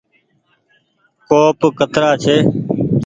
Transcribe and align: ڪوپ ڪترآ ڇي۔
ڪوپ 1.29 1.59
ڪترآ 1.77 2.11
ڇي۔ 2.23 2.35